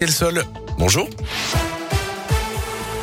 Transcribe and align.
Quel 0.00 0.12
sol? 0.12 0.42
Bonjour. 0.78 1.10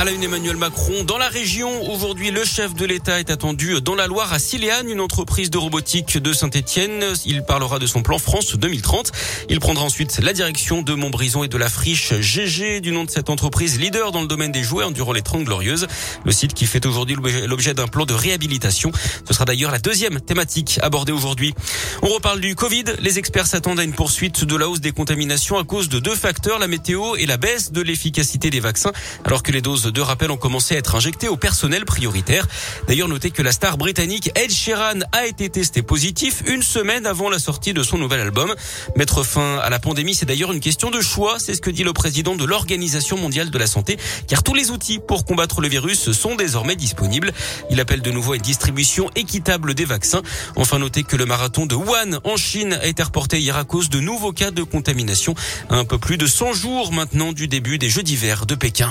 À 0.00 0.04
la 0.06 0.12
une, 0.12 0.22
Emmanuel 0.22 0.56
Macron. 0.56 1.04
Dans 1.04 1.18
la 1.18 1.28
région, 1.28 1.86
aujourd'hui, 1.92 2.30
le 2.30 2.42
chef 2.42 2.72
de 2.72 2.86
l'État 2.86 3.20
est 3.20 3.28
attendu 3.28 3.82
dans 3.82 3.94
la 3.94 4.06
Loire 4.06 4.32
à 4.32 4.38
Siléane, 4.38 4.88
une 4.88 4.98
entreprise 4.98 5.50
de 5.50 5.58
robotique 5.58 6.16
de 6.16 6.32
Saint-Etienne. 6.32 7.04
Il 7.26 7.42
parlera 7.42 7.78
de 7.78 7.84
son 7.84 8.00
plan 8.00 8.16
France 8.18 8.56
2030. 8.56 9.12
Il 9.50 9.60
prendra 9.60 9.84
ensuite 9.84 10.18
la 10.22 10.32
direction 10.32 10.80
de 10.80 10.94
Montbrison 10.94 11.44
et 11.44 11.48
de 11.48 11.58
la 11.58 11.68
friche 11.68 12.14
GG, 12.14 12.80
du 12.80 12.92
nom 12.92 13.04
de 13.04 13.10
cette 13.10 13.28
entreprise 13.28 13.78
leader 13.78 14.10
dans 14.10 14.22
le 14.22 14.26
domaine 14.26 14.52
des 14.52 14.62
jouets 14.62 14.90
durant 14.90 15.12
les 15.12 15.20
30 15.20 15.44
glorieuses. 15.44 15.86
Le 16.24 16.32
site 16.32 16.54
qui 16.54 16.64
fait 16.64 16.86
aujourd'hui 16.86 17.14
l'objet 17.46 17.74
d'un 17.74 17.86
plan 17.86 18.06
de 18.06 18.14
réhabilitation. 18.14 18.92
Ce 19.28 19.34
sera 19.34 19.44
d'ailleurs 19.44 19.70
la 19.70 19.80
deuxième 19.80 20.18
thématique 20.18 20.78
abordée 20.80 21.12
aujourd'hui. 21.12 21.52
On 22.00 22.08
reparle 22.08 22.40
du 22.40 22.54
Covid. 22.54 22.84
Les 23.00 23.18
experts 23.18 23.48
s'attendent 23.48 23.80
à 23.80 23.84
une 23.84 23.92
poursuite 23.92 24.46
de 24.46 24.56
la 24.56 24.66
hausse 24.66 24.80
des 24.80 24.92
contaminations 24.92 25.58
à 25.58 25.64
cause 25.64 25.90
de 25.90 25.98
deux 25.98 26.16
facteurs, 26.16 26.58
la 26.58 26.68
météo 26.68 27.16
et 27.16 27.26
la 27.26 27.36
baisse 27.36 27.70
de 27.70 27.82
l'efficacité 27.82 28.48
des 28.48 28.60
vaccins, 28.60 28.92
alors 29.26 29.42
que 29.42 29.52
les 29.52 29.60
doses 29.60 29.89
de 29.90 30.00
rappel 30.00 30.30
ont 30.30 30.36
commencé 30.36 30.74
à 30.74 30.78
être 30.78 30.94
injectés 30.94 31.28
au 31.28 31.36
personnel 31.36 31.84
prioritaire. 31.84 32.46
D'ailleurs, 32.86 33.08
notez 33.08 33.30
que 33.30 33.42
la 33.42 33.52
star 33.52 33.78
britannique 33.78 34.30
Ed 34.34 34.50
Sheeran 34.50 35.00
a 35.12 35.26
été 35.26 35.48
testé 35.48 35.82
positif 35.82 36.42
une 36.46 36.62
semaine 36.62 37.06
avant 37.06 37.30
la 37.30 37.38
sortie 37.38 37.72
de 37.72 37.82
son 37.82 37.98
nouvel 37.98 38.20
album. 38.20 38.54
Mettre 38.96 39.22
fin 39.22 39.58
à 39.58 39.70
la 39.70 39.78
pandémie, 39.78 40.14
c'est 40.14 40.26
d'ailleurs 40.26 40.52
une 40.52 40.60
question 40.60 40.90
de 40.90 41.00
choix, 41.00 41.38
c'est 41.38 41.54
ce 41.54 41.60
que 41.60 41.70
dit 41.70 41.84
le 41.84 41.92
président 41.92 42.34
de 42.34 42.44
l'Organisation 42.44 43.16
mondiale 43.16 43.50
de 43.50 43.58
la 43.58 43.66
santé, 43.66 43.98
car 44.26 44.42
tous 44.42 44.54
les 44.54 44.70
outils 44.70 44.98
pour 44.98 45.24
combattre 45.24 45.60
le 45.60 45.68
virus 45.68 46.12
sont 46.12 46.34
désormais 46.34 46.76
disponibles. 46.76 47.32
Il 47.70 47.80
appelle 47.80 48.02
de 48.02 48.10
nouveau 48.10 48.32
à 48.32 48.36
une 48.36 48.42
distribution 48.42 49.10
équitable 49.16 49.74
des 49.74 49.84
vaccins. 49.84 50.22
Enfin, 50.56 50.78
notez 50.78 51.02
que 51.02 51.16
le 51.16 51.26
marathon 51.26 51.66
de 51.66 51.74
Wuhan 51.74 52.20
en 52.24 52.36
Chine 52.36 52.74
a 52.74 52.86
été 52.86 53.02
reporté 53.02 53.38
hier 53.38 53.56
à 53.56 53.64
cause 53.64 53.90
de 53.90 54.00
nouveaux 54.00 54.32
cas 54.32 54.50
de 54.50 54.62
contamination. 54.62 55.34
Un 55.68 55.84
peu 55.84 55.98
plus 55.98 56.16
de 56.16 56.26
100 56.26 56.52
jours 56.52 56.92
maintenant 56.92 57.32
du 57.32 57.48
début 57.48 57.78
des 57.78 57.88
Jeux 57.88 58.02
d'hiver 58.02 58.46
de 58.46 58.54
Pékin. 58.54 58.90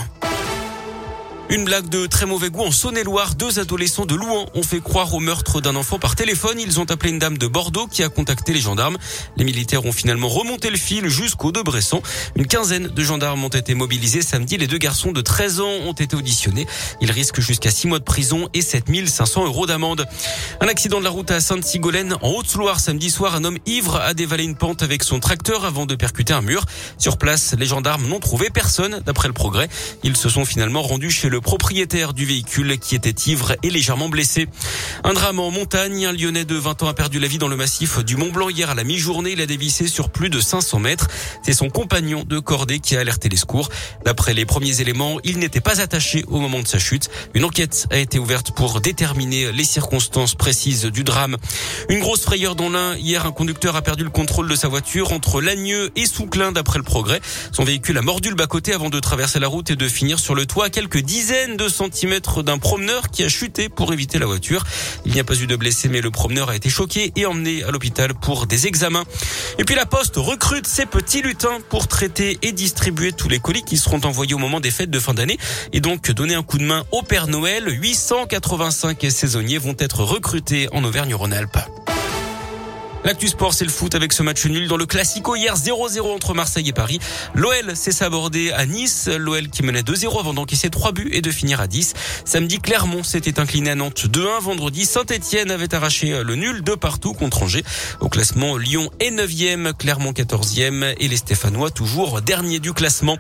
Une 1.52 1.66
blague 1.66 1.89
de 1.89 2.05
très 2.05 2.28
mauvais 2.28 2.52
goût 2.52 2.61
en 2.61 2.72
Saône-et-Loire. 2.72 3.33
Deux 3.33 3.58
adolescents 3.58 4.05
de 4.05 4.14
Louan 4.14 4.45
ont 4.53 4.61
fait 4.61 4.81
croire 4.81 5.16
au 5.16 5.19
meurtre 5.19 5.61
d'un 5.61 5.75
enfant 5.75 5.97
par 5.97 6.16
téléphone. 6.16 6.59
Ils 6.59 6.80
ont 6.80 6.83
appelé 6.83 7.09
une 7.09 7.17
dame 7.17 7.39
de 7.39 7.47
Bordeaux 7.47 7.88
qui 7.88 8.03
a 8.03 8.09
contacté 8.09 8.53
les 8.53 8.59
gendarmes. 8.59 9.00
Les 9.36 9.44
militaires 9.44 9.83
ont 9.83 9.92
finalement 9.92 10.27
remonté 10.27 10.70
le 10.70 10.77
fil 10.77 11.08
jusqu'au 11.08 11.52
de 11.52 11.59
Bresson. 11.64 12.03
Une 12.36 12.45
quinzaine 12.45 12.89
de 12.89 13.03
gendarmes 13.03 13.44
ont 13.44 13.50
été 13.50 13.73
mobilisés 13.73 14.22
samedi. 14.22 14.58
Les 14.58 14.67
deux 14.67 14.77
garçons 14.77 15.11
de 15.11 15.22
13 15.22 15.61
ans 15.61 15.72
ont 15.88 15.94
été 15.94 16.16
auditionnés. 16.16 16.67
Ils 17.02 17.09
risquent 17.09 17.42
jusqu'à 17.42 17.72
6 17.72 17.88
mois 17.88 17.97
de 17.97 18.03
prison 18.03 18.47
et 18.53 18.61
7500 18.61 19.45
euros 19.45 19.66
d'amende. 19.66 20.05
Un 20.61 20.67
accident 20.67 21.00
de 21.00 21.03
la 21.03 21.09
route 21.09 21.31
à 21.31 21.42
Sainte-Sigolène 21.42 22.16
en 22.22 22.30
Haute-Loire 22.30 22.80
samedi 22.80 23.09
soir. 23.09 23.33
Un 23.33 23.44
homme 23.44 23.58
ivre 23.66 23.95
a 23.95 24.14
dévalé 24.14 24.44
une 24.44 24.55
pente 24.55 24.83
avec 24.83 25.02
son 25.02 25.20
tracteur 25.20 25.66
avant 25.66 25.88
de 25.88 25.95
percuter 25.95 26.33
un 26.33 26.42
mur. 26.42 26.66
Sur 27.00 27.17
place, 27.17 27.55
les 27.58 27.66
gendarmes 27.66 28.08
n'ont 28.08 28.20
trouvé 28.20 28.52
personne 28.52 29.02
d'après 29.03 29.27
le 29.27 29.33
progrès. 29.33 29.67
Ils 30.03 30.16
se 30.16 30.30
sont 30.30 30.45
finalement 30.45 30.83
rendus 30.83 31.09
chez 31.09 31.27
le 31.27 31.39
propriétaire 31.42 32.14
du 32.14 32.26
véhicule 32.26 32.78
qui 32.80 32.95
était 32.95 33.30
ivre 33.30 33.56
et 33.64 33.70
légèrement 33.70 34.09
blessé. 34.09 34.48
Un 35.04 35.14
drame 35.14 35.40
en 35.40 35.52
montagne. 35.52 36.06
Un 36.06 36.12
Lyonnais 36.12 36.45
de 36.45 36.56
20 36.56 36.84
ans 36.84 36.88
a 36.88 36.94
perdu 36.94 37.20
la 37.20 37.28
vie 37.28 37.38
dans 37.38 37.48
le 37.48 37.56
massif 37.56 38.00
du 38.00 38.18
Mont 38.18 38.32
Blanc 38.32 38.50
hier 38.50 38.70
à 38.70 38.76
la 38.76 38.84
mi-journée. 38.84 39.32
Il 39.32 39.42
a 39.42 39.45
dévissé 39.45 39.88
sur 39.88 40.10
plus 40.10 40.30
de 40.30 40.40
500 40.40 40.80
mètres. 40.80 41.08
C'est 41.44 41.54
son 41.54 41.70
compagnon 41.70 42.23
de 42.23 42.40
cordée 42.40 42.80
qui 42.80 42.95
a 42.95 43.00
alerté 43.00 43.30
les 43.30 43.38
secours. 43.38 43.70
D'après 44.06 44.34
les 44.34 44.45
premiers 44.45 44.82
éléments, 44.82 45.20
il 45.23 45.40
n'était 45.40 45.62
pas 45.62 45.82
attaché 45.82 46.26
au 46.28 46.40
moment 46.40 46.62
de 46.62 46.67
sa 46.67 46.80
chute. 46.80 47.10
Une 47.34 47.45
enquête 47.45 47.88
a 47.92 47.98
été 47.98 48.20
ouverte 48.20 48.52
pour 48.52 48.82
déterminer 48.82 49.52
les 49.52 49.64
circonstances 49.64 50.36
précises 50.36 50.86
du 50.86 51.04
drame. 51.04 51.38
Une 51.90 52.00
grosse 52.00 52.22
frayeur 52.22 52.56
dans 52.56 52.70
l'un. 52.70 52.95
Hier, 52.95 53.26
un 53.26 53.32
conducteur 53.32 53.76
a 53.76 53.82
perdu 53.82 54.04
le 54.04 54.10
contrôle 54.10 54.48
de 54.50 54.56
sa 54.56 54.67
voiture 54.67 55.14
entre 55.14 55.42
Lagneux 55.42 55.92
et 55.95 56.06
Souclin 56.06 56.52
d'après 56.52 56.78
le 56.78 56.84
progrès. 56.84 57.22
Son 57.52 57.64
véhicule 57.64 57.98
a 57.98 58.02
mordu 58.02 58.30
le 58.30 58.36
bas-côté 58.36 58.73
avant 58.73 58.90
de 58.90 59.00
traverser 59.00 59.40
la 59.40 59.48
route 59.48 59.70
et 59.70 59.76
de 59.76 59.88
finir 59.88 60.20
sur 60.20 60.36
le 60.36 60.45
toit 60.45 60.66
à 60.66 60.70
quelques 60.70 61.00
dizaines 61.00 61.28
de 61.30 61.69
centimètres 61.69 62.41
d'un 62.41 62.58
promeneur 62.58 63.09
qui 63.11 63.23
a 63.23 63.30
chuté 63.30 63.69
pour 63.69 63.94
éviter 63.94 64.17
la 64.17 64.25
voiture. 64.25 64.63
Il 65.05 65.13
n'y 65.13 65.19
a 65.19 65.23
pas 65.23 65.36
eu 65.36 65.45
de 65.45 65.55
blessés, 65.55 65.88
mais 65.88 66.02
le 66.02 66.09
promeneur 66.09 66.49
a 66.49 66.55
été 66.55 66.70
choqué 66.70 67.11
et 67.15 67.26
emmené 67.27 67.64
à 67.64 67.71
l'hôpital 67.71 68.15
pour 68.15 68.48
des 68.48 68.65
examens. 68.65 69.04
Et 69.59 69.64
puis 69.64 69.76
la 69.76 69.86
Poste 69.86 70.15
recrute 70.17 70.65
ses 70.65 70.87
petits 70.87 71.21
lutins 71.21 71.59
pour 71.70 71.87
traiter 71.87 72.39
et 72.42 72.52
distribuer 72.52 73.11
tous 73.11 73.30
les 73.30 73.39
colis 73.39 73.64
qui 73.64 73.77
seront 73.77 74.02
envoyés 74.05 74.33
au 74.33 74.39
moment 74.39 74.59
des 74.59 74.71
fêtes 74.71 74.89
de 74.89 74.99
fin 74.99 75.14
d'année 75.14 75.37
et 75.71 75.81
donc 75.81 76.09
donner 76.11 76.33
un 76.33 76.43
coup 76.43 76.58
de 76.58 76.64
main 76.64 76.83
au 76.92 77.04
Père 77.04 77.27
Noël. 77.27 77.65
885 77.67 79.05
saisonniers 79.09 79.59
vont 79.59 79.75
être 79.77 80.04
recrutés 80.04 80.67
en 80.71 80.83
Auvergne-Rhône-Alpes. 80.83 81.79
L'actu 83.05 83.30
sport, 83.30 83.54
c'est 83.54 83.64
le 83.64 83.71
foot 83.71 83.95
avec 83.95 84.11
ce 84.11 84.23
match 84.23 84.45
nul 84.45 84.67
dans 84.67 84.76
le 84.76 84.86
Classico 84.86 85.36
hier 85.36 85.55
0-0 85.55 86.02
entre 86.14 86.33
Marseille 86.33 86.67
et 86.67 86.73
Paris. 86.73 86.99
L'OL 87.33 87.76
s'est 87.76 87.93
sabordé 87.93 88.52
à 88.52 88.65
Nice. 88.65 89.08
L'OL 89.08 89.48
qui 89.48 89.64
menait 89.64 89.83
2-0 89.83 90.20
avant 90.20 90.33
d'encaisser 90.33 90.70
3 90.70 90.92
buts 90.92 91.10
et 91.14 91.21
de 91.21 91.32
finir 91.32 91.61
à 91.61 91.67
10. 91.67 91.93
Samedi, 92.26 92.60
Clermont 92.60 93.04
s'était 93.04 93.39
incliné 93.39 93.70
à 93.70 93.76
Nantes 93.76 94.05
2-1. 94.08 94.42
Vendredi, 94.42 94.86
Saint-Etienne 94.86 95.49
avait 95.49 95.73
arraché 95.73 96.23
le 96.23 96.36
nul 96.36 96.61
de 96.61 96.76
partout 96.76 97.14
contre 97.14 97.43
Angers. 97.43 97.64
Au 98.02 98.10
classement, 98.10 98.58
Lyon 98.58 98.89
est 98.99 99.11
9e, 99.11 99.73
Clermont 99.73 100.11
14e 100.11 100.95
et 100.99 101.08
les 101.08 101.17
Stéphanois 101.17 101.71
toujours 101.71 102.21
dernier 102.21 102.60
du 102.60 102.73
classement. 102.73 103.17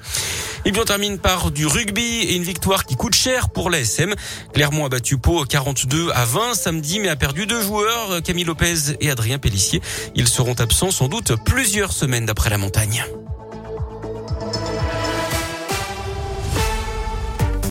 Et 0.65 0.71
bien 0.71 0.81
on 0.81 0.85
termine 0.85 1.19
par 1.19 1.51
du 1.51 1.65
rugby 1.65 2.19
et 2.19 2.35
une 2.35 2.43
victoire 2.43 2.85
qui 2.85 2.95
coûte 2.95 3.15
cher 3.15 3.49
pour 3.49 3.69
l'ASM. 3.69 4.13
Clermont 4.53 4.85
a 4.85 4.89
battu 4.89 5.17
Pau 5.17 5.45
42 5.45 6.09
à 6.13 6.25
20 6.25 6.53
samedi 6.53 6.99
mais 6.99 7.07
a 7.07 7.15
perdu 7.15 7.45
deux 7.45 7.61
joueurs, 7.61 8.21
Camille 8.23 8.43
Lopez 8.43 8.97
et 8.99 9.09
Adrien 9.09 9.39
Pellissier. 9.39 9.68
Ils 10.15 10.27
seront 10.27 10.53
absents 10.53 10.91
sans 10.91 11.07
doute 11.07 11.33
plusieurs 11.45 11.93
semaines 11.93 12.25
d'après 12.25 12.49
la 12.49 12.57
montagne. 12.57 13.03